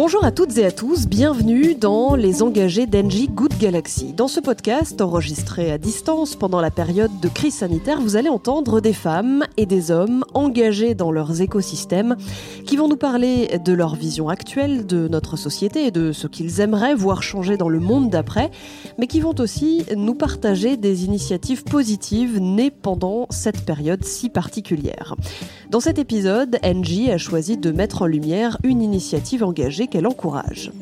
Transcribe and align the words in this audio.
Bonjour 0.00 0.24
à 0.24 0.30
toutes 0.30 0.56
et 0.58 0.64
à 0.64 0.70
tous, 0.70 1.08
bienvenue 1.08 1.74
dans 1.74 2.14
Les 2.14 2.44
engagés 2.44 2.86
d'Engie 2.86 3.26
Good 3.26 3.58
Galaxy. 3.58 4.12
Dans 4.12 4.28
ce 4.28 4.38
podcast, 4.38 5.00
enregistré 5.00 5.72
à 5.72 5.76
distance 5.76 6.36
pendant 6.36 6.60
la 6.60 6.70
période 6.70 7.10
de 7.20 7.28
crise 7.28 7.54
sanitaire, 7.54 8.00
vous 8.00 8.14
allez 8.14 8.28
entendre 8.28 8.80
des 8.80 8.92
femmes 8.92 9.44
et 9.56 9.66
des 9.66 9.90
hommes 9.90 10.22
engagés 10.34 10.94
dans 10.94 11.10
leurs 11.10 11.40
écosystèmes 11.40 12.14
qui 12.64 12.76
vont 12.76 12.86
nous 12.86 12.96
parler 12.96 13.58
de 13.58 13.72
leur 13.72 13.96
vision 13.96 14.28
actuelle 14.28 14.86
de 14.86 15.08
notre 15.08 15.36
société 15.36 15.86
et 15.86 15.90
de 15.90 16.12
ce 16.12 16.28
qu'ils 16.28 16.60
aimeraient 16.60 16.94
voir 16.94 17.24
changer 17.24 17.56
dans 17.56 17.68
le 17.68 17.80
monde 17.80 18.08
d'après, 18.08 18.52
mais 19.00 19.08
qui 19.08 19.18
vont 19.18 19.34
aussi 19.40 19.84
nous 19.96 20.14
partager 20.14 20.76
des 20.76 21.06
initiatives 21.06 21.64
positives 21.64 22.38
nées 22.38 22.70
pendant 22.70 23.26
cette 23.30 23.64
période 23.64 24.04
si 24.04 24.28
particulière. 24.28 25.16
Dans 25.70 25.80
cet 25.80 25.98
épisode, 25.98 26.58
Engie 26.64 27.10
a 27.10 27.18
choisi 27.18 27.58
de 27.58 27.70
mettre 27.70 28.00
en 28.00 28.06
lumière 28.06 28.56
une 28.64 28.80
initiative 28.80 29.44
engagée 29.44 29.86
qu'elle 29.86 30.06
encourage. 30.06 30.72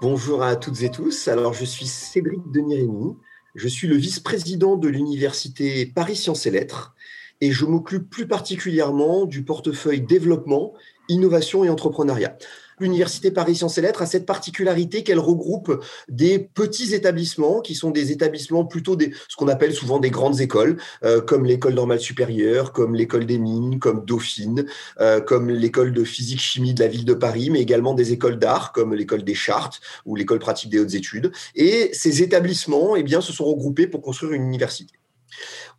Bonjour 0.00 0.42
à 0.42 0.56
toutes 0.56 0.82
et 0.82 0.90
tous. 0.90 1.28
Alors, 1.28 1.52
je 1.52 1.66
suis 1.66 1.84
Cédric 1.84 2.40
Denirémy. 2.50 3.14
Je 3.54 3.68
suis 3.68 3.88
le 3.88 3.96
vice-président 3.96 4.76
de 4.76 4.88
l'université 4.88 5.84
Paris 5.84 6.16
Sciences 6.16 6.46
et 6.46 6.50
Lettres 6.50 6.94
et 7.42 7.52
je 7.52 7.66
m'occupe 7.66 8.08
plus 8.08 8.26
particulièrement 8.26 9.26
du 9.26 9.44
portefeuille 9.44 10.00
développement, 10.00 10.72
innovation 11.10 11.62
et 11.62 11.68
entrepreneuriat 11.68 12.38
l'Université 12.80 13.30
Paris 13.30 13.56
Sciences 13.56 13.78
et 13.78 13.82
Lettres 13.82 14.02
a 14.02 14.06
cette 14.06 14.26
particularité 14.26 15.02
qu'elle 15.02 15.18
regroupe 15.18 15.84
des 16.08 16.38
petits 16.38 16.94
établissements 16.94 17.60
qui 17.60 17.74
sont 17.74 17.90
des 17.90 18.12
établissements 18.12 18.64
plutôt 18.64 18.96
des, 18.96 19.12
ce 19.28 19.36
qu'on 19.36 19.48
appelle 19.48 19.74
souvent 19.74 19.98
des 19.98 20.10
grandes 20.10 20.40
écoles, 20.40 20.78
euh, 21.04 21.20
comme 21.20 21.44
l'école 21.44 21.74
normale 21.74 22.00
supérieure, 22.00 22.72
comme 22.72 22.94
l'école 22.94 23.26
des 23.26 23.38
mines, 23.38 23.78
comme 23.78 24.04
Dauphine, 24.04 24.66
euh, 25.00 25.20
comme 25.20 25.50
l'école 25.50 25.92
de 25.92 26.04
physique-chimie 26.04 26.74
de 26.74 26.82
la 26.82 26.88
ville 26.88 27.04
de 27.04 27.14
Paris, 27.14 27.50
mais 27.50 27.60
également 27.60 27.94
des 27.94 28.12
écoles 28.12 28.38
d'art, 28.38 28.72
comme 28.72 28.94
l'école 28.94 29.22
des 29.22 29.34
Chartes 29.34 29.80
ou 30.04 30.16
l'école 30.16 30.38
pratique 30.38 30.70
des 30.70 30.78
hautes 30.78 30.94
études. 30.94 31.32
Et 31.54 31.90
ces 31.92 32.22
établissements, 32.22 32.96
eh 32.96 33.02
bien, 33.02 33.20
se 33.20 33.32
sont 33.32 33.44
regroupés 33.44 33.86
pour 33.86 34.02
construire 34.02 34.32
une 34.32 34.42
université. 34.42 34.94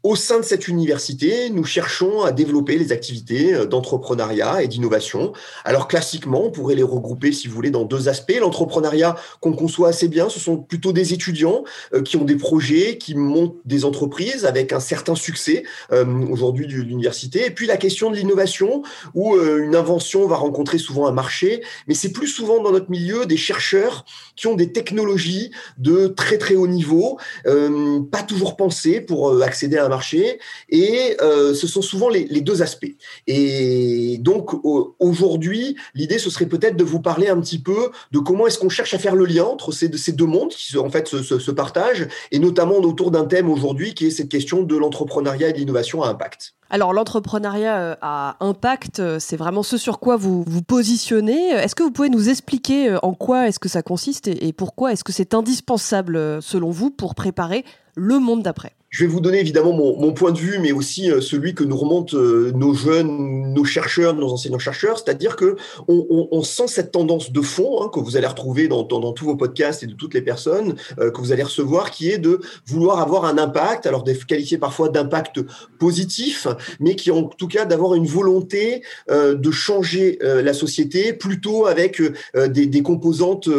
Au 0.03 0.15
sein 0.15 0.39
de 0.39 0.43
cette 0.43 0.67
université, 0.67 1.51
nous 1.51 1.63
cherchons 1.63 2.23
à 2.23 2.31
développer 2.31 2.75
les 2.79 2.91
activités 2.91 3.53
euh, 3.53 3.65
d'entrepreneuriat 3.67 4.63
et 4.63 4.67
d'innovation. 4.67 5.31
Alors 5.63 5.87
classiquement, 5.87 6.45
on 6.45 6.49
pourrait 6.49 6.73
les 6.73 6.81
regrouper, 6.81 7.31
si 7.31 7.47
vous 7.47 7.53
voulez, 7.53 7.69
dans 7.69 7.85
deux 7.85 8.09
aspects. 8.09 8.35
L'entrepreneuriat 8.39 9.15
qu'on 9.41 9.53
conçoit 9.53 9.89
assez 9.89 10.07
bien, 10.07 10.27
ce 10.27 10.39
sont 10.39 10.57
plutôt 10.57 10.91
des 10.91 11.13
étudiants 11.13 11.63
euh, 11.93 12.01
qui 12.01 12.17
ont 12.17 12.25
des 12.25 12.35
projets, 12.35 12.97
qui 12.97 13.13
montent 13.13 13.57
des 13.65 13.85
entreprises 13.85 14.45
avec 14.45 14.73
un 14.73 14.79
certain 14.79 15.13
succès 15.13 15.65
euh, 15.91 16.03
aujourd'hui 16.31 16.65
de 16.65 16.73
l'université. 16.73 17.45
Et 17.45 17.51
puis 17.51 17.67
la 17.67 17.77
question 17.77 18.09
de 18.09 18.15
l'innovation, 18.15 18.81
où 19.13 19.37
une 19.37 19.75
invention 19.75 20.25
va 20.25 20.35
rencontrer 20.35 20.79
souvent 20.79 21.07
un 21.07 21.11
marché, 21.11 21.61
mais 21.87 21.93
c'est 21.93 22.11
plus 22.11 22.27
souvent 22.27 22.61
dans 22.63 22.71
notre 22.71 22.89
milieu 22.89 23.27
des 23.27 23.37
chercheurs 23.37 24.05
qui 24.35 24.47
ont 24.47 24.55
des 24.55 24.71
technologies 24.71 25.51
de 25.77 26.07
très 26.07 26.37
très 26.37 26.55
haut 26.55 26.67
niveau, 26.67 27.19
pas 27.43 28.23
toujours 28.23 28.55
pensées 28.55 29.01
pour 29.01 29.41
accéder 29.43 29.77
à 29.77 29.85
un 29.85 29.90
marché. 29.91 30.39
Et 30.69 31.15
euh, 31.21 31.53
ce 31.53 31.67
sont 31.67 31.83
souvent 31.83 32.09
les, 32.09 32.25
deux 32.41 32.63
aspects. 32.63 32.95
Et 33.27 34.17
donc 34.19 34.51
aujourd'hui, 34.99 35.75
l'idée, 35.93 36.17
ce 36.17 36.31
serait 36.31 36.47
peut-être 36.47 36.75
de 36.75 36.83
vous 36.83 37.01
parler 37.01 37.27
un 37.27 37.39
petit 37.39 37.59
peu 37.59 37.91
de 38.11 38.19
comment 38.19 38.47
est-ce 38.47 38.57
qu'on 38.57 38.69
cherche 38.69 38.95
à 38.95 38.99
faire 38.99 39.15
le 39.15 39.25
lien 39.25 39.43
entre 39.43 39.71
ces, 39.71 39.89
deux 39.89 40.25
mondes 40.25 40.49
qui 40.49 40.77
en 40.77 40.89
fait 40.89 41.07
se, 41.07 41.21
se 41.21 41.51
partagent, 41.51 42.07
et 42.31 42.39
notamment 42.39 42.77
autour 42.77 43.11
d'un 43.11 43.25
thème 43.25 43.49
aujourd'hui 43.49 43.93
qui 43.93 44.07
est 44.07 44.11
cette 44.11 44.29
question 44.29 44.63
de 44.63 44.75
l'entrepreneuriat 44.75 45.49
et 45.49 45.53
de 45.53 45.57
l'innovation 45.59 46.01
à 46.01 46.07
impact. 46.07 46.55
Alors 46.73 46.93
l'entrepreneuriat 46.93 47.79
euh, 47.79 47.95
à 48.01 48.37
impact, 48.39 48.99
euh, 48.99 49.19
c'est 49.19 49.35
vraiment 49.35 49.61
ce 49.61 49.77
sur 49.77 49.99
quoi 49.99 50.15
vous 50.15 50.43
vous 50.47 50.61
positionnez. 50.61 51.49
Est-ce 51.49 51.75
que 51.75 51.83
vous 51.83 51.91
pouvez 51.91 52.09
nous 52.09 52.29
expliquer 52.29 52.97
en 53.03 53.13
quoi 53.13 53.49
est-ce 53.49 53.59
que 53.59 53.69
ça 53.69 53.83
consiste 53.83 54.29
et 54.29 54.53
pourquoi 54.53 54.93
est-ce 54.93 55.03
que 55.03 55.11
c'est 55.11 55.33
indispensable 55.33 56.41
selon 56.41 56.71
vous 56.71 56.89
pour 56.89 57.13
préparer 57.13 57.65
le 57.95 58.19
monde 58.19 58.41
d'après? 58.41 58.73
Je 58.91 59.05
vais 59.05 59.09
vous 59.09 59.21
donner 59.21 59.39
évidemment 59.39 59.71
mon, 59.71 60.11
point 60.11 60.31
de 60.31 60.37
vue, 60.37 60.59
mais 60.59 60.73
aussi 60.73 61.09
euh, 61.09 61.21
celui 61.21 61.55
que 61.55 61.63
nous 61.63 61.77
remontent 61.77 62.17
euh, 62.17 62.51
nos 62.53 62.73
jeunes, 62.73 63.53
nos 63.53 63.63
chercheurs, 63.63 64.13
nos 64.13 64.33
enseignants-chercheurs, 64.33 64.99
c'est-à-dire 64.99 65.37
que 65.37 65.55
on, 65.87 66.43
sent 66.43 66.67
cette 66.67 66.91
tendance 66.91 67.31
de 67.31 67.41
fond 67.41 67.81
hein, 67.81 67.89
que 67.93 68.01
vous 68.01 68.17
allez 68.17 68.27
retrouver 68.27 68.67
dans, 68.67 68.83
dans, 68.83 69.13
tous 69.13 69.25
vos 69.25 69.37
podcasts 69.37 69.83
et 69.83 69.87
de 69.87 69.93
toutes 69.93 70.13
les 70.13 70.21
personnes 70.21 70.75
euh, 70.99 71.09
que 71.09 71.21
vous 71.21 71.31
allez 71.31 71.43
recevoir, 71.43 71.91
qui 71.91 72.09
est 72.09 72.17
de 72.17 72.41
vouloir 72.67 72.99
avoir 72.99 73.23
un 73.23 73.37
impact, 73.37 73.85
alors 73.85 74.03
qualifié 74.27 74.57
parfois 74.57 74.89
d'impact 74.89 75.39
positif, 75.79 76.47
mais 76.81 76.95
qui 76.95 77.11
en 77.11 77.23
tout 77.23 77.47
cas 77.47 77.63
d'avoir 77.63 77.95
une 77.95 78.05
volonté 78.05 78.83
de 79.09 79.51
changer 79.51 80.19
la 80.21 80.53
société 80.53 81.13
plutôt 81.13 81.65
avec 81.65 82.01
des, 82.35 82.65
des, 82.65 82.81
composantes 82.81 83.49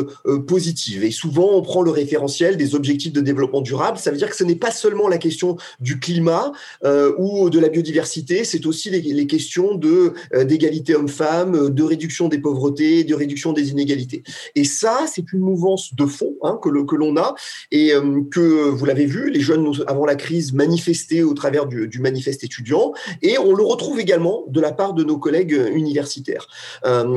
positives. 0.46 1.04
Et 1.04 1.10
souvent, 1.10 1.50
on 1.52 1.62
prend 1.62 1.82
le 1.82 1.90
référentiel 1.90 2.56
des 2.56 2.74
objectifs 2.74 3.12
de 3.12 3.20
développement 3.20 3.60
durable. 3.60 3.98
Ça 3.98 4.10
veut 4.10 4.16
dire 4.16 4.28
que 4.28 4.36
ce 4.36 4.44
n'est 4.44 4.56
pas 4.56 4.70
seulement 4.70 5.08
la 5.08 5.18
question 5.22 5.56
du 5.80 5.98
climat 5.98 6.52
euh, 6.84 7.12
ou 7.18 7.48
de 7.48 7.58
la 7.58 7.68
biodiversité, 7.68 8.44
c'est 8.44 8.66
aussi 8.66 8.90
les, 8.90 9.26
questions 9.26 9.74
de 9.76 10.12
euh, 10.34 10.44
d'égalité 10.44 10.94
homme-femme, 10.94 11.70
de 11.70 11.82
réduction 11.82 12.28
des 12.28 12.38
pauvretés, 12.38 13.04
de 13.04 13.14
réduction 13.14 13.52
des 13.52 13.70
inégalités. 13.70 14.22
Et 14.54 14.64
ça, 14.64 15.06
c'est 15.06 15.32
une 15.32 15.40
mouvance 15.40 15.94
de 15.94 16.06
fond 16.06 16.34
hein, 16.42 16.58
que 16.60 16.72
que 16.84 16.96
l'on 16.96 17.16
a 17.16 17.34
et 17.70 17.92
euh, 17.92 18.22
que 18.30 18.68
vous 18.68 18.84
l'avez 18.84 19.06
vu, 19.06 19.30
les 19.30 19.40
jeunes 19.40 19.70
avant 19.86 20.04
la 20.04 20.16
crise 20.16 20.52
manifestaient 20.52 21.22
au 21.22 21.34
travers 21.34 21.66
du, 21.66 22.00
manifeste 22.00 22.42
étudiant 22.42 22.92
et 23.20 23.38
on 23.38 23.54
le 23.54 23.62
retrouve 23.62 24.00
également 24.00 24.44
de 24.48 24.60
la 24.60 24.72
part 24.72 24.94
de 24.94 25.04
nos 25.04 25.18
collègues 25.18 25.56
universitaires. 25.72 26.48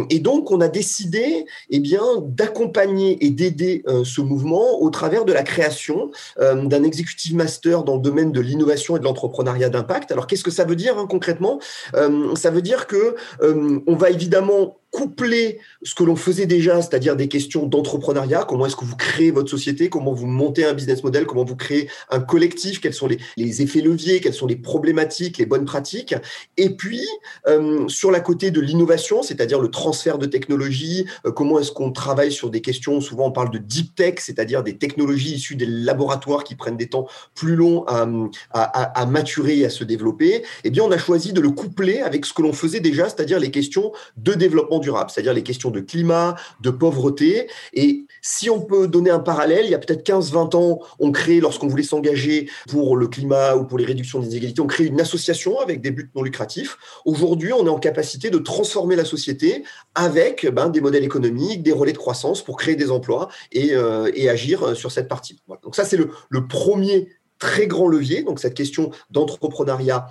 et 0.09 0.19
donc, 0.19 0.51
on 0.51 0.61
a 0.61 0.67
décidé, 0.67 1.45
eh 1.69 1.79
bien, 1.79 2.03
d'accompagner 2.21 3.25
et 3.25 3.31
d'aider 3.31 3.83
ce 4.03 4.21
mouvement 4.21 4.81
au 4.81 4.89
travers 4.89 5.25
de 5.25 5.33
la 5.33 5.43
création 5.43 6.11
d'un 6.37 6.83
executive 6.83 7.35
master 7.35 7.83
dans 7.83 7.94
domaine 7.99 8.31
de 8.31 8.41
l'innovation 8.41 8.95
et 8.95 8.99
de 8.99 9.03
l'entrepreneuriat 9.03 9.69
d'impact. 9.69 10.11
Alors, 10.11 10.27
qu'est-ce 10.27 10.43
que 10.43 10.51
ça 10.51 10.65
veut 10.65 10.75
dire 10.75 10.97
hein, 10.97 11.07
concrètement? 11.07 11.59
Euh, 11.95 12.35
Ça 12.35 12.51
veut 12.51 12.61
dire 12.61 12.87
que 12.87 13.15
euh, 13.41 13.79
on 13.87 13.95
va 13.95 14.09
évidemment 14.09 14.77
coupler 14.95 15.59
ce 15.83 15.93
que 15.93 16.05
l'on 16.05 16.15
faisait 16.15 16.45
déjà, 16.45 16.81
c'est-à-dire 16.81 17.17
des 17.17 17.27
questions 17.27 17.65
d'entrepreneuriat, 17.65 18.45
comment 18.47 18.65
est-ce 18.65 18.77
que 18.77 18.85
vous 18.85 18.95
créez 18.95 19.29
votre 19.29 19.49
société, 19.49 19.89
comment 19.89 20.13
vous 20.13 20.25
montez 20.25 20.63
un 20.63 20.73
business 20.73 21.03
model, 21.03 21.25
comment 21.25 21.43
vous 21.43 21.57
créez 21.57 21.89
un 22.09 22.21
collectif, 22.21 22.79
quels 22.79 22.93
sont 22.93 23.07
les, 23.07 23.61
effets 23.61 23.81
leviers, 23.81 24.21
quelles 24.21 24.33
sont 24.33 24.47
les 24.47 24.55
problématiques, 24.55 25.37
les 25.37 25.45
bonnes 25.45 25.65
pratiques? 25.65 26.15
Et 26.55 26.69
puis, 26.69 27.05
euh, 27.45 27.85
sur 27.89 28.09
la 28.09 28.21
côté 28.21 28.51
de 28.51 28.61
l'innovation, 28.61 29.21
c'est-à-dire 29.21 29.59
le 29.59 29.69
transfert 29.69 30.17
de 30.17 30.27
technologies, 30.27 31.05
euh, 31.25 31.31
comment 31.31 31.59
est-ce 31.59 31.73
qu'on 31.73 31.91
travaille 31.91 32.31
sur 32.31 32.49
des 32.49 32.61
questions, 32.61 33.01
souvent 33.01 33.25
on 33.27 33.31
parle 33.31 33.51
de 33.51 33.57
deep 33.57 33.95
tech, 33.95 34.15
c'est-à-dire 34.19 34.63
des 34.63 34.77
technologies 34.77 35.35
issues 35.35 35.57
des 35.57 35.65
laboratoires 35.65 36.45
qui 36.45 36.55
prennent 36.55 36.77
des 36.77 36.87
temps 36.87 37.05
plus 37.33 37.57
longs 37.57 37.83
à, 37.87 38.07
à, 38.51 39.01
à 39.01 39.05
maturer 39.05 39.57
et 39.57 39.65
à 39.65 39.69
se 39.69 39.83
développer. 39.83 40.43
Eh 40.63 40.69
bien, 40.69 40.83
on 40.83 40.91
a 40.91 40.97
choisi 40.97 41.33
de 41.33 41.41
le 41.41 41.49
coupler 41.49 41.99
avec 41.99 42.25
ce 42.25 42.33
que 42.33 42.41
l'on 42.41 42.53
faisait 42.53 42.79
déjà, 42.79 43.09
c'est-à-dire 43.09 43.39
les 43.39 43.51
questions 43.51 43.91
de 44.15 44.33
développement 44.33 44.79
c'est-à-dire 45.09 45.33
les 45.33 45.43
questions 45.43 45.71
de 45.71 45.79
climat, 45.79 46.35
de 46.61 46.69
pauvreté. 46.69 47.47
Et 47.73 48.05
si 48.21 48.49
on 48.49 48.61
peut 48.61 48.87
donner 48.87 49.09
un 49.09 49.19
parallèle, 49.19 49.65
il 49.65 49.71
y 49.71 49.75
a 49.75 49.79
peut-être 49.79 50.05
15-20 50.07 50.55
ans, 50.55 50.79
on 50.99 51.11
crée, 51.11 51.39
lorsqu'on 51.39 51.67
voulait 51.67 51.83
s'engager 51.83 52.49
pour 52.69 52.97
le 52.97 53.07
climat 53.07 53.55
ou 53.55 53.65
pour 53.65 53.77
les 53.77 53.85
réductions 53.85 54.19
des 54.19 54.27
inégalités, 54.27 54.61
on 54.61 54.67
crée 54.67 54.85
une 54.85 55.01
association 55.01 55.59
avec 55.59 55.81
des 55.81 55.91
buts 55.91 56.09
non 56.15 56.23
lucratifs. 56.23 56.77
Aujourd'hui, 57.05 57.53
on 57.53 57.65
est 57.65 57.69
en 57.69 57.79
capacité 57.79 58.29
de 58.29 58.37
transformer 58.37 58.95
la 58.95 59.05
société 59.05 59.63
avec 59.93 60.47
ben, 60.51 60.69
des 60.69 60.81
modèles 60.81 61.03
économiques, 61.03 61.63
des 61.63 61.71
relais 61.71 61.93
de 61.93 61.97
croissance 61.97 62.43
pour 62.43 62.57
créer 62.57 62.75
des 62.75 62.91
emplois 62.91 63.29
et, 63.51 63.73
euh, 63.73 64.11
agir 64.29 64.75
sur 64.75 64.91
cette 64.91 65.07
partie. 65.07 65.39
Donc 65.63 65.75
ça, 65.75 65.85
c'est 65.85 65.97
le, 65.97 66.09
le 66.29 66.47
premier 66.47 67.09
très 67.37 67.67
grand 67.67 67.87
levier, 67.87 68.23
donc 68.23 68.39
cette 68.39 68.55
question 68.55 68.91
d'entrepreneuriat 69.11 70.07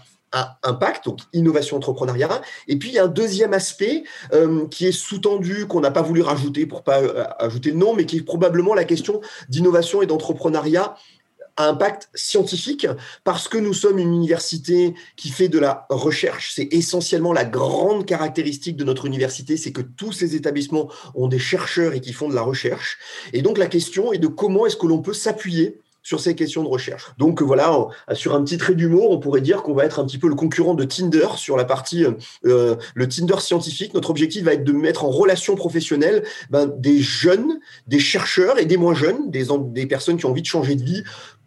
impact, 0.62 1.06
donc 1.06 1.20
innovation 1.32 1.76
entrepreneuriat. 1.76 2.42
Et 2.68 2.76
puis 2.76 2.90
il 2.90 2.94
y 2.94 2.98
a 2.98 3.04
un 3.04 3.08
deuxième 3.08 3.52
aspect 3.52 4.04
euh, 4.32 4.66
qui 4.68 4.86
est 4.86 4.92
sous-tendu, 4.92 5.66
qu'on 5.66 5.80
n'a 5.80 5.90
pas 5.90 6.02
voulu 6.02 6.22
rajouter 6.22 6.66
pour 6.66 6.82
pas 6.82 7.00
euh, 7.00 7.24
ajouter 7.38 7.70
le 7.70 7.76
nom, 7.76 7.94
mais 7.94 8.06
qui 8.06 8.18
est 8.18 8.22
probablement 8.22 8.74
la 8.74 8.84
question 8.84 9.20
d'innovation 9.48 10.02
et 10.02 10.06
d'entrepreneuriat 10.06 10.96
à 11.56 11.68
impact 11.68 12.08
scientifique 12.14 12.86
parce 13.22 13.48
que 13.48 13.58
nous 13.58 13.74
sommes 13.74 13.98
une 13.98 14.12
université 14.12 14.94
qui 15.16 15.28
fait 15.28 15.48
de 15.48 15.58
la 15.58 15.86
recherche. 15.88 16.52
C'est 16.54 16.68
essentiellement 16.72 17.32
la 17.32 17.44
grande 17.44 18.06
caractéristique 18.06 18.76
de 18.76 18.84
notre 18.84 19.06
université, 19.06 19.56
c'est 19.56 19.72
que 19.72 19.82
tous 19.82 20.12
ces 20.12 20.34
établissements 20.34 20.90
ont 21.14 21.28
des 21.28 21.38
chercheurs 21.38 21.94
et 21.94 22.00
qui 22.00 22.12
font 22.12 22.28
de 22.28 22.34
la 22.34 22.42
recherche. 22.42 22.98
Et 23.32 23.42
donc 23.42 23.58
la 23.58 23.66
question 23.66 24.12
est 24.12 24.18
de 24.18 24.26
comment 24.26 24.66
est-ce 24.66 24.76
que 24.76 24.86
l'on 24.86 25.00
peut 25.00 25.14
s'appuyer 25.14 25.80
sur 26.04 26.20
ces 26.20 26.36
questions 26.36 26.62
de 26.62 26.68
recherche. 26.68 27.12
Donc 27.18 27.42
voilà, 27.42 27.88
sur 28.12 28.34
un 28.36 28.44
petit 28.44 28.58
trait 28.58 28.74
d'humour, 28.74 29.10
on 29.10 29.18
pourrait 29.18 29.40
dire 29.40 29.62
qu'on 29.62 29.74
va 29.74 29.84
être 29.84 29.98
un 29.98 30.04
petit 30.04 30.18
peu 30.18 30.28
le 30.28 30.36
concurrent 30.36 30.74
de 30.74 30.84
Tinder 30.84 31.26
sur 31.36 31.56
la 31.56 31.64
partie 31.64 32.04
euh, 32.44 32.76
le 32.94 33.08
Tinder 33.08 33.40
scientifique. 33.40 33.94
Notre 33.94 34.10
objectif 34.10 34.44
va 34.44 34.52
être 34.52 34.64
de 34.64 34.72
mettre 34.72 35.04
en 35.04 35.10
relation 35.10 35.56
professionnelle 35.56 36.22
ben, 36.50 36.66
des 36.66 37.00
jeunes, 37.00 37.58
des 37.86 37.98
chercheurs 37.98 38.58
et 38.58 38.66
des 38.66 38.76
moins 38.76 38.94
jeunes, 38.94 39.30
des, 39.30 39.46
des 39.68 39.86
personnes 39.86 40.18
qui 40.18 40.26
ont 40.26 40.30
envie 40.30 40.42
de 40.42 40.46
changer 40.46 40.76
de 40.76 40.84
vie 40.84 41.02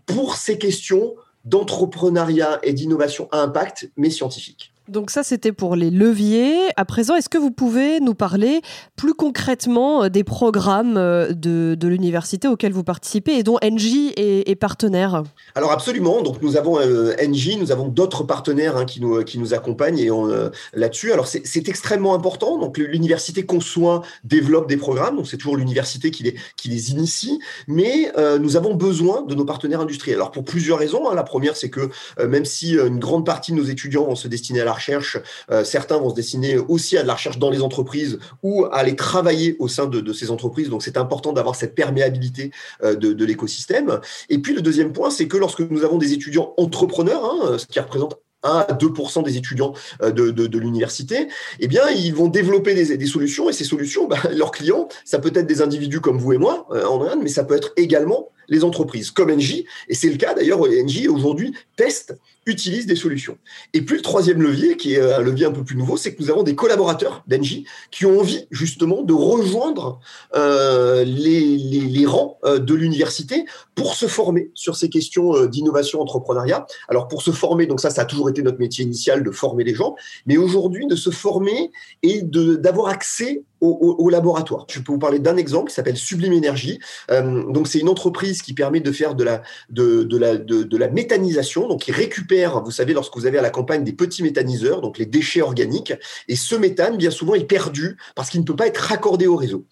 pour 0.08 0.36
ces 0.36 0.58
questions 0.58 1.16
d'entrepreneuriat 1.46 2.60
et 2.64 2.74
d'innovation 2.74 3.30
à 3.32 3.40
impact, 3.42 3.92
mais 3.96 4.10
scientifique. 4.10 4.74
Donc 4.88 5.12
ça, 5.12 5.24
c'était 5.24 5.52
pour 5.52 5.76
les 5.76 5.92
leviers. 5.92 6.70
À 6.78 6.86
présent, 6.86 7.16
est-ce 7.16 7.28
que 7.28 7.38
vous 7.38 7.52
pouvez 7.52 8.00
nous 8.00 8.14
parler 8.14 8.62
plus 8.96 9.14
concrètement 9.14 10.04
euh, 10.04 10.10
des 10.10 10.24
programmes 10.24 10.96
euh, 10.96 11.34
de, 11.34 11.76
de 11.76 11.88
l'université 11.88 12.48
auxquels 12.48 12.72
vous 12.72 12.86
participez 12.86 13.34
et 13.34 13.44
dont 13.44 13.58
NJ 13.62 14.14
est, 14.16 14.56
partenaire? 14.56 15.24
Alors 15.56 15.72
absolument. 15.72 16.22
Donc 16.22 16.42
nous 16.42 16.56
avons 16.56 16.80
euh, 16.80 17.14
NJ, 17.22 17.58
nous 17.60 17.72
avons 17.72 17.88
d'autres 17.88 18.24
partenaires 18.24 18.78
hein, 18.78 18.86
qui, 18.86 19.02
nous, 19.02 19.24
qui 19.24 19.40
nous 19.40 19.54
accompagnent 19.54 20.00
et 20.00 20.10
euh, 20.10 20.50
là-dessus. 20.74 21.12
Alors 21.12 21.28
c'est 21.28 21.68
extrêmement 21.68 22.16
important. 22.16 22.58
Donc 22.58 22.78
l'université 22.78 23.46
conçoit, 23.46 24.04
développe 24.24 24.70
des 24.70 24.78
programmes. 24.78 25.18
Donc 25.18 25.28
c'est 25.28 25.38
toujours 25.38 25.58
l'université 25.58 26.12
qui 26.12 26.24
les, 26.24 26.36
qui 26.56 26.70
les 26.70 26.92
initie. 26.92 27.40
Mais 27.68 28.12
euh, 28.18 28.40
nous 28.40 28.56
avons 28.56 28.74
besoin 28.74 29.24
de 29.24 29.36
nos 29.36 29.46
partenaires 29.46 29.82
industriels. 29.82 30.18
Alors 30.18 30.32
pour 30.32 30.46
plusieurs 30.46 30.80
raisons. 30.80 31.10
Hein. 31.10 31.16
La 31.16 31.24
première, 31.24 31.58
c'est 31.58 31.70
que 31.70 31.90
même 32.26 32.46
si 32.46 32.76
une 32.76 33.00
grande 33.00 33.26
partie 33.26 33.52
de 33.52 33.58
nos 33.58 33.64
étudiants 33.64 34.06
vont 34.06 34.16
se 34.16 34.28
destiner 34.28 34.62
à 34.62 34.66
la 34.66 34.77
recherche, 34.78 35.18
euh, 35.52 35.64
certains 35.64 35.98
vont 35.98 36.10
se 36.10 36.16
destiner 36.16 36.58
aussi 36.58 36.98
à 36.98 37.04
de 37.04 37.08
la 37.08 37.14
recherche 37.14 37.38
dans 37.38 37.50
les 37.50 37.62
entreprises 37.62 38.20
ou 38.44 38.66
à 38.66 38.78
aller 38.78 38.96
travailler 38.96 39.56
au 39.60 39.68
sein 39.68 39.86
de, 39.86 40.14
ces 40.14 40.32
entreprises. 40.32 40.70
Donc, 40.70 40.84
c'est 40.84 40.98
important 40.98 41.34
d'avoir 41.34 41.56
cette 41.56 41.76
perméabilité 41.76 42.52
euh, 42.84 42.96
de, 42.96 43.26
l'écosystème. 43.26 44.00
Et 44.30 44.40
puis, 44.40 44.54
le 44.54 44.62
deuxième 44.62 44.94
point, 44.94 45.10
c'est 45.10 45.28
que 45.28 45.38
lorsque 45.38 45.60
nous 45.60 45.84
avons 45.84 45.98
des 45.98 46.14
étudiants 46.14 46.54
entrepreneurs, 46.58 47.26
hein, 47.26 47.58
ce 47.58 47.66
qui 47.66 47.80
représente 47.80 48.18
1 48.44 48.66
à 48.70 48.74
2 48.74 48.88
des 49.26 49.38
étudiants 49.38 49.74
euh, 50.02 50.12
de, 50.12 50.58
l'université, 50.58 51.28
eh 51.60 51.68
bien, 51.68 51.90
ils 51.90 52.14
vont 52.14 52.28
développer 52.28 52.74
des, 52.74 53.06
solutions 53.06 53.50
et 53.50 53.54
ces 53.54 53.66
solutions, 53.66 54.08
bah, 54.08 54.18
leurs 54.32 54.52
clients, 54.52 54.88
ça 55.04 55.20
peut 55.20 55.32
être 55.36 55.48
des 55.48 55.62
individus 55.62 56.00
comme 56.00 56.18
vous 56.18 56.34
et 56.34 56.38
moi 56.38 56.68
en 56.70 57.02
Inde, 57.04 57.20
mais 57.22 57.30
ça 57.30 57.44
peut 57.44 57.56
être 57.56 57.74
également 57.76 58.30
les 58.48 58.64
entreprises 58.64 59.12
comme 59.12 59.32
NJ, 59.32 59.64
et 59.88 59.94
c'est 59.94 60.10
le 60.10 60.18
cas 60.18 60.34
d'ailleurs, 60.34 60.62
NJ 60.68 61.08
aujourd'hui 61.08 61.54
teste 61.76 62.16
utilisent 62.48 62.88
des 62.88 62.96
solutions. 62.96 63.38
Et 63.74 63.82
puis 63.82 63.98
le 63.98 64.02
troisième 64.02 64.42
levier, 64.42 64.78
qui 64.78 64.96
est 64.96 65.02
un 65.02 65.22
levier 65.22 65.46
un 65.46 65.52
peu 65.52 65.64
plus 65.64 65.76
nouveau, 65.76 65.98
c'est 65.98 66.16
que 66.16 66.24
nous 66.24 66.32
avons 66.32 66.44
des 66.44 66.56
collaborateurs 66.56 67.24
d'Engie 67.28 67.66
qui 67.92 68.06
ont 68.06 68.20
envie 68.20 68.48
justement 68.52 69.04
de 69.04 69.14
rejoindre 69.14 70.00
euh, 70.36 71.04
les, 71.04 71.58
les, 71.58 72.06
rangs 72.06 72.38
euh, 72.46 72.58
de 72.58 72.74
l'université 72.74 73.46
pour 73.76 73.96
se 73.96 74.08
former 74.08 74.50
sur 74.54 74.76
ces 74.76 74.90
questions 74.90 75.36
euh, 75.36 75.48
d'innovation 75.48 76.02
entrepreneuriat. 76.02 76.66
Alors 76.88 77.08
pour 77.08 77.22
se 77.22 77.32
former, 77.32 77.68
donc 77.68 77.82
ça, 77.82 77.90
ça 77.90 78.04
a 78.04 78.06
toujours 78.06 78.30
été 78.30 78.42
notre 78.42 78.60
métier 78.60 78.86
initial 78.86 79.24
de 79.24 79.32
former 79.32 79.64
les 79.64 79.76
gens, 79.76 79.96
mais 80.26 80.38
aujourd'hui 80.38 80.88
de 80.88 80.96
se 80.96 81.10
former 81.10 81.72
et 82.02 82.22
d'avoir 82.24 82.88
accès 82.88 83.44
au, 83.62 84.10
laboratoire. 84.10 84.66
Je 84.70 84.80
peux 84.80 84.92
vous 84.92 85.00
parler 85.00 85.20
d'un 85.20 85.38
exemple 85.38 85.70
qui 85.70 85.76
s'appelle 85.76 85.98
Sublime 85.98 86.34
Énergie. 86.34 86.80
donc 87.10 87.68
c'est 87.68 87.80
une 87.80 87.90
entreprise 87.90 88.42
qui 88.42 88.54
permet 88.54 88.80
de 88.80 88.92
faire 88.92 89.16
de 89.16 89.24
la, 89.24 89.42
de, 89.70 90.04
de 90.04 90.18
la, 90.18 90.38
de, 90.38 90.78
la 90.78 90.88
méthanisation, 90.90 91.68
donc 91.68 91.82
qui 91.82 91.92
récupère 91.92 92.58
vous 92.64 92.72
savez, 92.72 92.94
lorsque 92.94 93.16
vous 93.16 93.26
avez 93.26 93.38
à 93.38 93.42
la 93.42 93.50
campagne 93.50 93.84
des 93.84 93.94
petits 93.94 94.24
méthaniseurs, 94.24 94.82
donc 94.82 94.98
les 94.98 95.06
déchets 95.06 95.42
organiques, 95.42 95.94
et 96.28 96.36
ce 96.36 96.56
méthane, 96.56 96.98
bien 96.98 97.12
souvent, 97.12 97.36
est 97.36 97.46
perdu 97.46 97.98
parce 98.16 98.30
qu'il 98.30 98.40
ne 98.42 98.46
peut 98.46 98.56
pas 98.56 98.68
être 98.68 98.78
raccordé 98.78 99.28
au 99.28 99.36
réseau. 99.36 99.66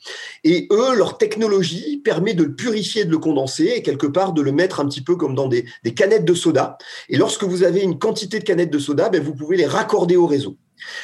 Et 0.44 0.68
eux, 0.72 0.96
leur 0.96 1.18
technologie 1.18 1.98
permet 2.04 2.34
de 2.34 2.44
le 2.44 2.56
purifier, 2.56 3.06
de 3.06 3.12
le 3.12 3.18
condenser, 3.18 3.74
et 3.76 3.84
quelque 3.84 4.08
part 4.08 4.34
de 4.34 4.42
le 4.42 4.52
mettre 4.52 4.80
un 4.80 4.88
petit 4.88 5.02
peu 5.02 5.16
comme 5.16 5.36
dans 5.36 5.48
des, 5.48 5.66
canettes 5.96 6.26
de 6.26 6.34
soda. 6.34 6.78
Et 7.10 7.18
lorsque 7.18 7.44
vous 7.44 7.64
avez 7.64 7.82
une 7.82 8.00
quantité 8.00 8.40
de 8.40 8.44
canettes 8.44 8.72
de 8.72 8.80
soda, 8.80 9.10
ben, 9.10 9.22
vous 9.22 9.34
pouvez 9.34 9.58
les 9.58 9.66
raccorder 9.66 10.16
au 10.16 10.26
réseau. 10.26 10.58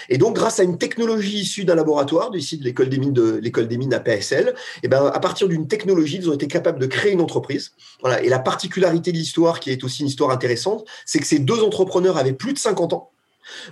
Et 0.10 0.18
donc, 0.18 0.36
grâce 0.36 0.60
à 0.60 0.64
une 0.64 0.78
technologie 0.78 1.40
issue 1.40 1.66
d'un 1.66 1.76
laboratoire, 1.76 2.36
ici 2.36 2.58
de 2.58 2.64
l'école 2.64 2.90
des 2.90 2.98
mines 2.98 3.14
de 3.14 3.40
l'école 3.42 3.68
des 3.68 3.78
mines 3.78 3.94
à 3.94 4.00
PSL, 4.00 4.50
et 4.50 4.80
eh 4.84 4.88
ben, 4.88 5.06
à 5.14 5.20
partir 5.20 5.48
d'une 5.48 5.68
technologie, 5.68 6.18
ils 6.18 6.30
ont 6.30 6.34
été 6.34 6.48
capables 6.48 6.80
de 6.80 6.88
créer 6.88 7.12
une 7.12 7.22
entreprise. 7.22 7.74
Voilà. 8.02 8.22
Et 8.24 8.30
la 8.30 8.40
particularité 8.40 9.12
de 9.12 9.18
l'histoire, 9.18 9.60
qui 9.60 9.72
est 9.72 9.84
aussi 9.84 10.02
une 10.02 10.08
histoire 10.08 10.32
intéressante, 10.32 10.86
c'est 11.06 11.20
que 11.20 11.28
ces 11.28 11.40
deux 11.40 11.64
entrepreneurs 11.64 12.18
avaient 12.18 12.34
plus 12.34 12.54
de 12.54 12.60
50 12.60 12.94
ans. 12.94 13.12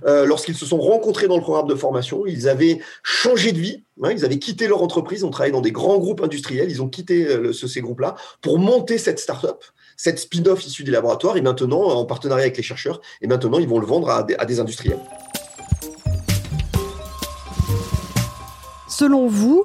Euh, 0.05 0.25
lorsqu'ils 0.25 0.55
se 0.55 0.65
sont 0.65 0.79
rencontrés 0.79 1.27
dans 1.27 1.35
le 1.35 1.41
programme 1.41 1.67
de 1.67 1.75
formation, 1.75 2.25
ils 2.25 2.49
avaient 2.49 2.79
changé 3.03 3.51
de 3.51 3.59
vie, 3.59 3.83
hein, 4.03 4.11
ils 4.11 4.25
avaient 4.25 4.39
quitté 4.39 4.67
leur 4.67 4.81
entreprise, 4.81 5.23
ont 5.23 5.29
travaillé 5.29 5.51
dans 5.51 5.61
des 5.61 5.71
grands 5.71 5.97
groupes 5.97 6.21
industriels, 6.21 6.69
ils 6.69 6.81
ont 6.81 6.89
quitté 6.89 7.25
euh, 7.25 7.53
ces 7.53 7.81
groupes-là 7.81 8.15
pour 8.41 8.59
monter 8.59 8.97
cette 8.97 9.19
start-up, 9.19 9.63
cette 9.97 10.19
spin-off 10.19 10.65
issue 10.65 10.83
des 10.83 10.91
laboratoires, 10.91 11.37
et 11.37 11.41
maintenant, 11.41 11.83
en 11.83 12.05
partenariat 12.05 12.45
avec 12.45 12.57
les 12.57 12.63
chercheurs, 12.63 13.01
et 13.21 13.27
maintenant, 13.27 13.59
ils 13.59 13.67
vont 13.67 13.79
le 13.79 13.87
vendre 13.87 14.09
à 14.09 14.23
des 14.23 14.59
industriels. 14.59 14.99
Selon 18.99 19.27
vous, 19.27 19.63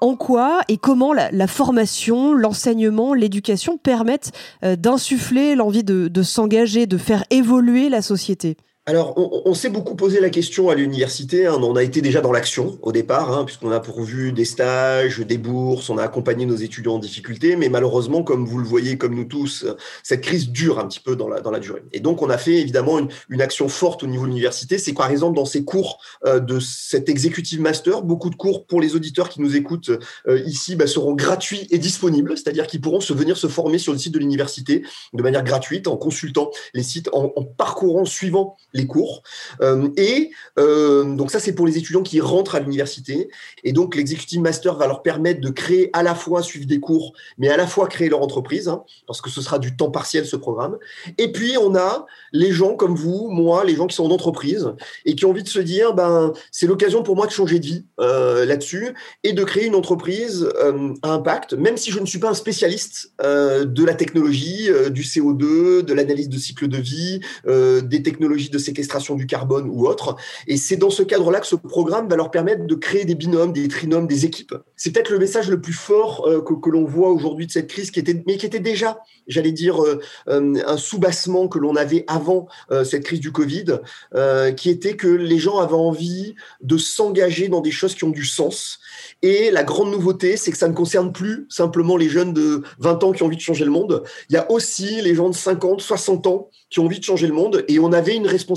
en 0.00 0.14
quoi 0.14 0.60
et 0.68 0.76
comment 0.76 1.12
la, 1.12 1.46
formation, 1.48 2.34
l'enseignement, 2.34 3.14
l'éducation 3.14 3.78
permettent 3.78 4.30
euh, 4.62 4.76
d'insuffler 4.76 5.56
l'envie 5.56 5.82
de 5.82 6.22
s'engager, 6.22 6.86
de 6.86 6.96
faire 6.96 7.24
évoluer 7.30 7.88
la 7.88 8.00
société? 8.00 8.56
Alors, 8.88 9.14
on, 9.16 9.52
s'est 9.52 9.68
beaucoup 9.68 9.96
posé 9.96 10.20
la 10.20 10.30
question 10.30 10.70
à 10.70 10.76
l'université. 10.76 11.44
Hein. 11.44 11.58
on 11.60 11.74
a 11.74 11.82
été 11.82 12.00
déjà 12.00 12.20
dans 12.20 12.30
l'action 12.30 12.78
au 12.82 12.92
départ, 12.92 13.36
hein, 13.36 13.44
puisqu'on 13.44 13.72
a 13.72 13.80
pourvu 13.80 14.30
des 14.30 14.44
stages, 14.44 15.18
des 15.18 15.38
bourses, 15.38 15.90
on 15.90 15.98
a 15.98 16.04
accompagné 16.04 16.46
nos 16.46 16.54
étudiants 16.54 16.94
en 16.94 16.98
difficulté. 17.00 17.56
Mais 17.56 17.68
malheureusement, 17.68 18.22
comme 18.22 18.46
vous 18.46 18.58
le 18.58 18.64
voyez, 18.64 18.96
comme 18.96 19.16
nous 19.16 19.24
tous, 19.24 19.66
cette 20.04 20.20
crise 20.20 20.50
dure 20.50 20.78
un 20.78 20.86
petit 20.86 21.00
peu 21.00 21.16
dans 21.16 21.28
la, 21.28 21.58
durée. 21.58 21.82
Et 21.92 21.98
donc, 21.98 22.22
on 22.22 22.30
a 22.30 22.38
fait 22.38 22.54
évidemment 22.54 23.00
une, 23.28 23.42
action 23.42 23.68
forte 23.68 24.04
au 24.04 24.06
niveau 24.06 24.22
de 24.22 24.28
l'université. 24.28 24.78
C'est 24.78 24.92
par 24.92 25.10
exemple 25.10 25.34
dans 25.34 25.46
ces 25.46 25.64
cours 25.64 25.98
euh, 26.24 26.38
de 26.38 26.60
cet 26.60 27.08
executive 27.08 27.60
master, 27.60 28.02
beaucoup 28.02 28.30
de 28.30 28.36
cours 28.36 28.66
pour 28.66 28.80
les 28.80 28.94
auditeurs 28.94 29.30
qui 29.30 29.40
nous 29.40 29.56
écoutent 29.56 29.90
euh, 30.28 30.40
ici 30.46 30.76
bah, 30.76 30.86
seront 30.86 31.14
gratuits 31.14 31.66
et 31.70 31.78
disponibles, 31.78 32.38
c'est-à-dire 32.38 32.68
qu'ils 32.68 32.80
pourront 32.80 33.00
se 33.00 33.12
venir 33.12 33.36
se 33.36 33.48
former 33.48 33.78
sur 33.78 33.92
le 33.92 33.98
site 33.98 34.14
de 34.14 34.20
l'université 34.20 34.84
de 35.12 35.22
manière 35.24 35.42
gratuite 35.42 35.88
en 35.88 35.96
consultant 35.96 36.52
les 36.72 36.84
sites, 36.84 37.08
en, 37.12 37.32
en 37.34 37.42
parcourant, 37.42 38.04
suivant 38.04 38.56
les 38.76 38.86
cours. 38.86 39.22
Euh, 39.60 39.88
et 39.96 40.30
euh, 40.58 41.16
donc 41.16 41.30
ça, 41.30 41.40
c'est 41.40 41.52
pour 41.52 41.66
les 41.66 41.78
étudiants 41.78 42.02
qui 42.02 42.20
rentrent 42.20 42.54
à 42.54 42.60
l'université. 42.60 43.28
Et 43.64 43.72
donc 43.72 43.96
l'executive 43.96 44.40
master 44.40 44.76
va 44.76 44.86
leur 44.86 45.02
permettre 45.02 45.40
de 45.40 45.50
créer 45.50 45.90
à 45.92 46.02
la 46.02 46.14
fois 46.14 46.42
suivre 46.42 46.66
des 46.66 46.80
cours, 46.80 47.12
mais 47.38 47.48
à 47.48 47.56
la 47.56 47.66
fois 47.66 47.88
créer 47.88 48.08
leur 48.08 48.22
entreprise, 48.22 48.68
hein, 48.68 48.84
parce 49.06 49.20
que 49.20 49.30
ce 49.30 49.40
sera 49.40 49.58
du 49.58 49.76
temps 49.76 49.90
partiel 49.90 50.26
ce 50.26 50.36
programme. 50.36 50.76
Et 51.18 51.32
puis 51.32 51.56
on 51.58 51.74
a 51.74 52.06
les 52.32 52.52
gens 52.52 52.74
comme 52.74 52.94
vous, 52.94 53.28
moi, 53.30 53.64
les 53.64 53.74
gens 53.74 53.86
qui 53.86 53.96
sont 53.96 54.04
en 54.04 54.10
entreprise 54.10 54.72
et 55.04 55.14
qui 55.14 55.24
ont 55.24 55.30
envie 55.30 55.42
de 55.42 55.48
se 55.48 55.60
dire, 55.60 55.94
ben 55.94 56.32
c'est 56.52 56.66
l'occasion 56.66 57.02
pour 57.02 57.16
moi 57.16 57.26
de 57.26 57.32
changer 57.32 57.58
de 57.58 57.66
vie 57.66 57.84
euh, 58.00 58.44
là-dessus 58.44 58.94
et 59.24 59.32
de 59.32 59.44
créer 59.44 59.66
une 59.66 59.74
entreprise 59.74 60.48
à 61.02 61.10
impact, 61.10 61.54
même 61.54 61.76
si 61.76 61.90
je 61.90 62.00
ne 62.00 62.06
suis 62.06 62.18
pas 62.18 62.30
un 62.30 62.34
spécialiste 62.34 63.12
de 63.20 63.84
la 63.84 63.94
technologie, 63.94 64.68
du 64.90 65.02
CO2, 65.02 65.82
de 65.82 65.94
l'analyse 65.94 66.28
de 66.28 66.38
cycle 66.38 66.68
de 66.68 66.78
vie, 66.78 67.20
des 67.46 68.02
technologies 68.02 68.50
de 68.50 68.58
séquestration 68.66 69.14
du 69.14 69.26
carbone 69.26 69.68
ou 69.70 69.86
autre. 69.86 70.16
Et 70.46 70.56
c'est 70.56 70.76
dans 70.76 70.90
ce 70.90 71.02
cadre-là 71.02 71.40
que 71.40 71.46
ce 71.46 71.56
programme 71.56 72.08
va 72.08 72.16
leur 72.16 72.30
permettre 72.30 72.66
de 72.66 72.74
créer 72.74 73.04
des 73.04 73.14
binômes, 73.14 73.52
des 73.52 73.68
trinômes, 73.68 74.06
des 74.06 74.24
équipes. 74.24 74.54
C'est 74.76 74.92
peut-être 74.92 75.10
le 75.10 75.18
message 75.18 75.48
le 75.48 75.60
plus 75.60 75.72
fort 75.72 76.26
euh, 76.26 76.40
que, 76.42 76.70
l'on 76.70 76.84
voit 76.84 77.10
aujourd'hui 77.10 77.46
de 77.46 77.52
cette 77.52 77.68
crise, 77.68 77.90
qui 77.90 78.00
était, 78.00 78.22
mais 78.26 78.36
qui 78.36 78.46
était 78.46 78.60
déjà, 78.60 79.00
j'allais 79.26 79.52
dire, 79.52 79.82
euh, 79.82 80.00
euh, 80.28 80.54
un 80.66 80.76
sous-bassement 80.76 81.48
que 81.48 81.58
l'on 81.58 81.76
avait 81.76 82.04
avant 82.06 82.48
cette 82.84 83.04
crise 83.04 83.20
du 83.20 83.32
Covid, 83.32 83.78
qui 84.56 84.70
était 84.70 84.96
que 84.96 85.08
les 85.08 85.38
gens 85.38 85.58
avaient 85.58 85.74
envie 85.74 86.34
de 86.62 86.76
s'engager 86.76 87.48
dans 87.48 87.60
des 87.60 87.70
choses 87.70 87.94
qui 87.94 88.04
ont 88.04 88.10
du 88.10 88.24
sens. 88.24 88.80
Et 89.22 89.50
la 89.50 89.62
grande 89.62 89.90
nouveauté, 89.90 90.36
c'est 90.36 90.50
que 90.50 90.58
ça 90.58 90.68
ne 90.68 90.74
concerne 90.74 91.12
plus 91.12 91.46
simplement 91.48 91.96
les 91.96 92.08
jeunes 92.08 92.32
de 92.32 92.62
20 92.78 93.04
ans 93.04 93.12
qui 93.12 93.22
ont 93.22 93.26
envie 93.26 93.36
de 93.36 93.40
changer 93.40 93.64
le 93.64 93.70
monde. 93.70 94.02
Il 94.28 94.34
y 94.34 94.36
a 94.36 94.50
aussi 94.50 95.00
les 95.02 95.14
gens 95.14 95.28
de 95.28 95.34
50, 95.34 95.80
60 95.80 96.26
ans 96.26 96.50
qui 96.70 96.80
ont 96.80 96.84
envie 96.84 96.98
de 96.98 97.04
changer 97.04 97.26
le 97.26 97.32
monde. 97.32 97.64
Et 97.68 97.78
on 97.78 97.92
avait 97.92 98.16
une 98.16 98.26
responsabilité 98.26 98.55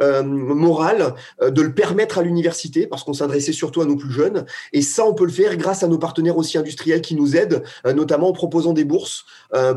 euh, 0.00 0.22
morale 0.22 1.14
euh, 1.42 1.50
de 1.50 1.62
le 1.62 1.72
permettre 1.72 2.18
à 2.18 2.22
l'université 2.22 2.86
parce 2.86 3.04
qu'on 3.04 3.12
s'adressait 3.12 3.52
surtout 3.52 3.80
à 3.80 3.84
nos 3.84 3.96
plus 3.96 4.12
jeunes. 4.12 4.44
Et 4.72 4.82
ça, 4.82 5.04
on 5.04 5.14
peut 5.14 5.24
le 5.24 5.32
faire 5.32 5.56
grâce 5.56 5.82
à 5.82 5.88
nos 5.88 5.98
partenaires 5.98 6.36
aussi 6.36 6.58
industriels 6.58 7.00
qui 7.00 7.14
nous 7.14 7.36
aident, 7.36 7.62
euh, 7.86 7.92
notamment 7.92 8.28
en 8.28 8.32
proposant 8.32 8.72
des 8.72 8.84
bourses 8.84 9.24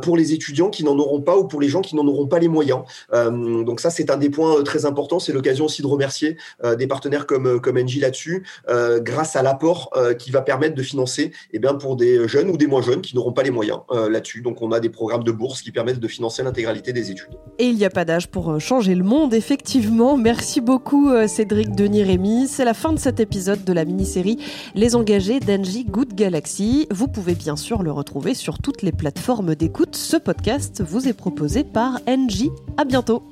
pour 0.02 0.18
les 0.18 0.34
étudiants 0.34 0.70
qui 0.70 0.84
n'en 0.84 0.98
auront 1.00 1.22
pas 1.22 1.38
ou 1.38 1.48
pour 1.48 1.62
les 1.62 1.70
gens 1.70 1.82
qui 1.82 1.96
n'en 1.96 2.06
auront 2.06 2.28
pas 2.28 2.40
les 2.40 2.50
moyens. 2.50 2.82
donc 3.14 3.80
ça, 3.80 3.90
c'est 3.90 4.12
un 4.12 4.18
des 4.18 4.30
points 4.30 4.64
très 4.64 4.86
importants. 4.86 5.20
C'est 5.20 5.32
l'occasion 5.32 5.66
aussi 5.66 5.82
de 5.82 5.88
remercier 5.88 6.38
des 6.78 6.88
partenaires 6.88 7.26
comme, 7.26 7.62
comme 7.62 7.78
Engie 7.78 8.00
là-dessus, 8.00 8.44
grâce 9.00 9.36
à 9.36 9.44
l'apport 9.44 9.92
qui 10.20 10.32
va 10.32 10.42
permettre 10.42 10.76
de 10.76 10.84
financer 10.84 11.32
eh 11.54 11.60
bien, 11.60 11.74
pour 11.74 11.96
des 11.96 12.28
jeunes 12.28 12.50
ou 12.50 12.58
des 12.58 12.68
moins 12.68 12.82
jeunes 12.82 13.02
qui 13.02 13.16
n'auront 13.16 13.32
pas 13.32 13.44
les 13.44 13.52
moyens 13.52 13.80
là-dessus. 13.92 14.42
Donc 14.42 14.62
on 14.62 14.72
a 14.72 14.80
des 14.80 14.90
programmes 14.90 15.24
de 15.24 15.32
bourses 15.32 15.62
qui 15.62 15.72
permettent 15.72 16.00
de 16.00 16.08
financer 16.08 16.44
l'intégralité 16.44 16.92
des 16.92 17.12
études. 17.12 17.38
Et 17.58 17.66
il 17.66 17.76
n'y 17.76 17.86
a 17.86 17.90
pas 17.90 18.06
d'âge 18.06 18.28
pour 18.28 18.60
changer 18.60 18.96
le 18.96 19.04
monde, 19.04 19.21
effectivement. 19.30 20.18
Merci 20.18 20.62
beaucoup 20.62 21.10
euh, 21.10 21.28
Cédric 21.28 21.76
Denis-Rémy. 21.76 22.48
C'est 22.48 22.66
la 22.66 22.74
fin 22.74 22.94
de 22.94 23.00
cet 23.00 23.20
épisode 23.20 23.64
de 23.64 23.74
la 23.74 23.86
mini-série 23.86 24.40
Les 24.76 24.96
engagés 24.96 25.40
d'Angie 25.40 25.86
Good 25.86 26.14
Galaxy. 26.16 26.88
Vous 26.92 27.08
pouvez 27.08 27.36
bien 27.36 27.56
sûr 27.56 27.84
le 27.84 27.92
retrouver 27.92 28.34
sur 28.34 28.60
toutes 28.60 28.82
les 28.82 28.92
plateformes 28.92 29.56
d'écoute. 29.56 29.96
Ce 29.96 30.18
podcast 30.18 30.82
vous 30.82 31.08
est 31.08 31.14
proposé 31.14 31.64
par 31.64 32.00
Angie. 32.08 32.52
À 32.78 32.86
bientôt. 32.86 33.31